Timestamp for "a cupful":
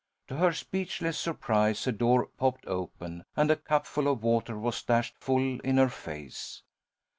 3.51-4.07